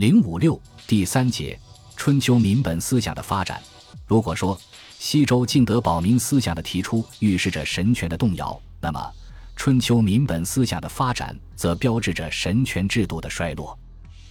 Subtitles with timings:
[0.00, 1.60] 零五六第三节，
[1.94, 3.60] 春秋民本思想的发展。
[4.06, 4.58] 如果说
[4.98, 9.12] 西周敬德保民思想的提出预示着神权的动摇，那么
[9.56, 13.78] 春秋民本思想的发展则标志着神权制度的衰落。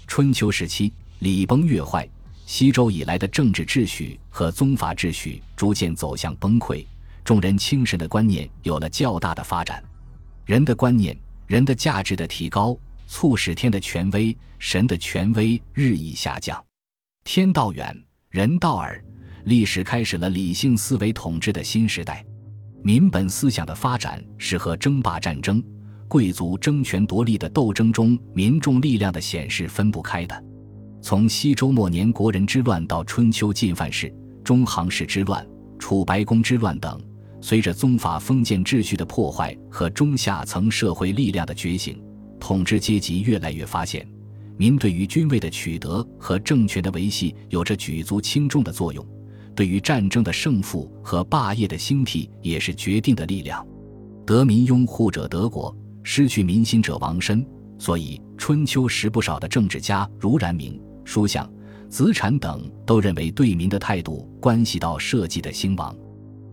[0.08, 2.10] 春秋时期，礼崩乐坏，
[2.47, 6.83] 西周以来的政治秩序和宗法秩序逐渐走向崩溃，
[7.24, 9.83] 众人轻神的观念有了较大的发展，
[10.47, 11.15] 人的观念、
[11.46, 12.76] 人的价值的提高。
[13.10, 16.63] 促使天的权威、神的权威日益下降，
[17.23, 17.94] 天道远，
[18.30, 19.04] 人道耳，
[19.45, 22.23] 历史开始了理性思维统治的新时代。
[22.84, 25.62] 民本思想的发展是和争霸战争、
[26.08, 30.44] 贵族争权夺利的斗争中民众力量的显示分不开的。
[31.02, 35.45] 从西周末年国人之乱到春秋进犯氏、中行氏之乱、
[35.80, 37.02] 楚白宫之乱等，
[37.41, 42.00] 随着宗法封建秩序的破坏和中下层社会力量的觉醒。
[42.40, 44.08] 统治阶级越来越发现，
[44.58, 49.06] 民对于君位的取得和政权的维系有着举足轻重的作用，
[49.56, 53.66] 对于战争的胜负和霸业的兴替也是决定的力量。
[54.26, 57.46] 得民拥护者得国，失去民心者亡身。
[57.78, 61.50] 所以，春秋时不少的政治家如冉明、叔向、
[61.88, 65.96] 子产等都认为，对民的态度关系到社稷的兴亡。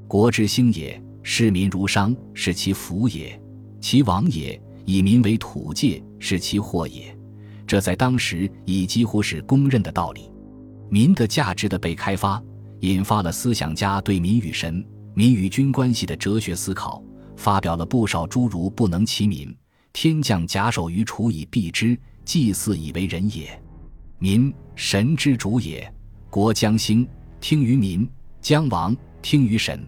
[0.06, 3.36] 国之兴也，视民如商，是其福也；
[3.80, 4.60] 其亡也。
[4.86, 7.14] 以民为土界是其祸也，
[7.66, 10.30] 这在当时已几乎是公认的道理。
[10.88, 12.42] 民的价值的被开发，
[12.80, 17.02] 引发了思想家对民与神、民与君关系的哲学思考，
[17.36, 19.54] 发表了不少诸如“不能其民，
[19.92, 23.60] 天降假手于楚以避之，祭祀以为人也
[24.20, 25.92] ”，“民神之主也，
[26.30, 27.06] 国将兴
[27.40, 28.08] 听于民，
[28.40, 29.84] 将亡听于神，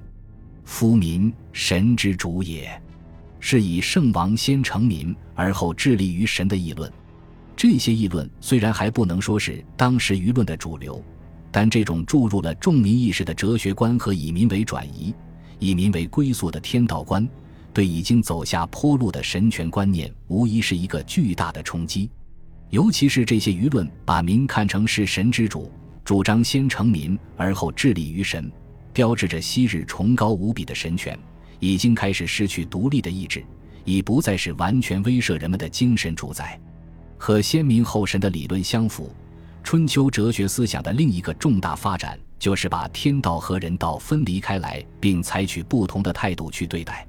[0.65, 2.69] 夫民神之主也。
[3.41, 6.93] 是以圣王先成民，而后致力于神的议论。
[7.57, 11.03] 这些议论虽然还不能说是当时舆论的主流，
[11.51, 15.15] 但这种注入了众民意识的哲学观和以民为转移、
[15.59, 17.29] 以民为归宿的天道观，
[17.73, 22.09] 对已经走下坡路的神权观念，无疑是一个巨大的冲击。
[22.71, 25.73] 尤其是这些舆论把民看成是神之主，
[26.05, 28.53] 主张先成民而后致力于神，
[28.93, 31.19] 标志着昔日崇高无比的神权。
[31.59, 33.45] 已经开始失去独立的意志，
[33.85, 36.59] 已不再是完全威慑人们的精神主宰。
[37.17, 39.13] 和先民后神的理论相符，
[39.65, 47.07] 春秋哲学思想的另一个重大发展，就是把天道和人道分离开来，并采取不同的态度去对待。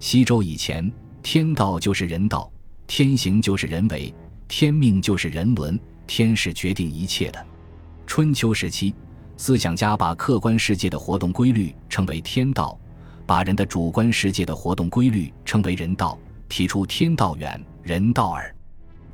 [0.00, 0.90] 西周以前，
[1.22, 2.50] 天道就是人道，
[2.86, 4.12] 天行就是人为，
[4.48, 7.46] 天命就是人伦，天是决定一切的。
[8.06, 8.94] 春秋时期，
[9.36, 12.78] 思想家把客观世界的活动规律称为天道。
[13.32, 16.18] 把人的主观世界的活动规律称为人道，
[16.50, 18.54] 提出天道远，人道耳，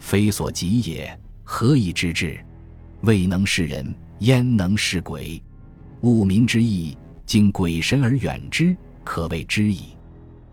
[0.00, 1.16] 非所及也。
[1.44, 2.36] 何以知之？
[3.02, 5.40] 未能是人，焉能是鬼？
[6.00, 9.90] 物民之意，经鬼神而远之，可谓知矣。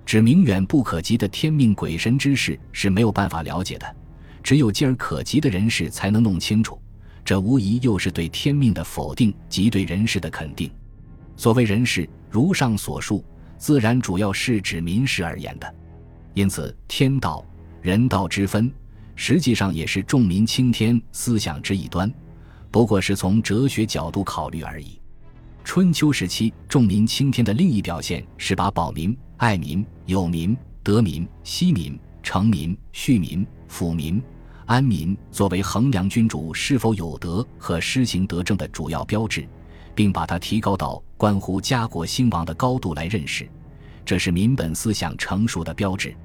[0.06, 3.96] 指明远不可及的天命鬼神之事是没有办法了解的，
[4.44, 6.80] 只有近而可及的人事才能弄清楚。
[7.24, 10.70] 这无疑又是对天命的否定及对人事的肯定。
[11.36, 13.26] 所谓人事，如上所述。
[13.58, 15.76] 自然主要是指民事而言的，
[16.34, 17.44] 因此天道、
[17.82, 18.72] 人道之分，
[19.16, 22.12] 实际上也是重民轻天思想之一端，
[22.70, 25.00] 不过是从哲学角度考虑而已。
[25.64, 34.22] 春秋时期重民轻天的另一表现是把保民、爱民、有民、得民、惜民、成民、恤民、抚民、
[34.68, 39.48] 安民作为衡量君主是否有德和施行德政的主要标志。
[39.96, 43.50] 并把它提高到关乎家国兴亡的高度来认识，
[44.06, 46.16] 这是民本思想成熟的标志。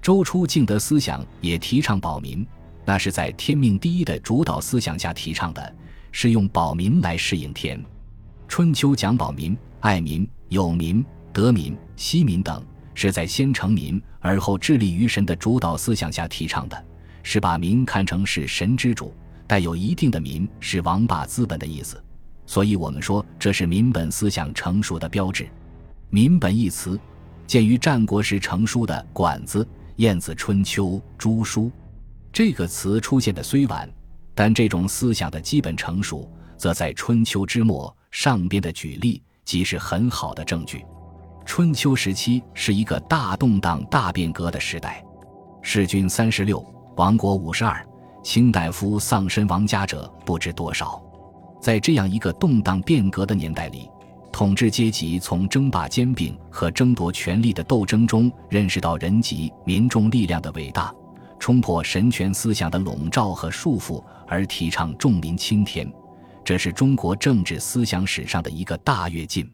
[0.00, 2.44] 周初敬德思想也提倡保民，
[2.86, 5.76] 那是在天命第一的主导思想下提倡的，
[6.10, 7.78] 是用保民来适应天。
[8.48, 12.64] 春秋讲保民、爱民、有民、得民、惜民等，
[12.94, 16.84] 是在先成民而后致力于神的主导思想下提倡的，
[17.22, 19.14] 是把民看成是神之主，
[19.46, 22.02] 带有一定的民是王霸资本的意思。
[22.50, 25.48] 所以，我们说这是民本思想成熟的标志。
[26.08, 26.98] 民本一词，
[27.46, 29.62] 见于战国时成书的《管子》
[29.98, 30.86] 《晏子春秋》
[31.16, 31.66] 《诸书》。
[32.32, 33.88] 这个词出现的虽晚，
[34.34, 37.96] 但这种思想的基本成熟，则在春秋之末。
[38.10, 40.84] 上边的举例即是很好的证据。
[41.46, 45.00] 春秋时期是一个大动荡、大变革的时代。
[45.62, 46.58] 世君三十六，
[46.96, 47.86] 亡国五十二，
[48.24, 51.00] 卿大夫丧身亡家者不知多少。
[51.60, 53.88] 在这样一个动荡变革的年代里，
[54.32, 60.92] 统治阶级从争霸兼并和争夺权力的斗争中认识到人及民众力量的伟大，
[61.38, 65.90] 冲破神权思想的笼罩和束缚，而提倡重民轻天。
[66.42, 69.48] 这是中国政治思想史上的一个大跃进。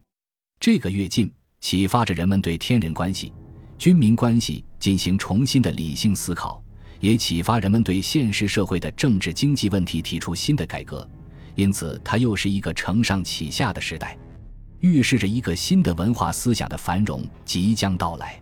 [0.61, 1.31] 这个跃进
[1.61, 3.33] 启发着人们对天人关系、
[3.77, 6.63] 军民关系进行重新的理性思考，
[7.01, 11.07] 也启发人们对现实社会的政治经济问题提出新的改革。
[11.57, 14.17] 因此，它又是一个承上启下的时代，
[14.81, 18.41] 预示着一个新的文化思想的繁荣即将到来。